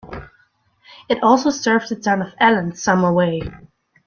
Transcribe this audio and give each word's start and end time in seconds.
It 1.09 1.21
also 1.21 1.51
serves 1.51 1.89
the 1.89 1.95
town 1.95 2.23
of 2.23 2.33
Elland 2.41 2.75
some 2.75 3.03
away. 3.03 3.39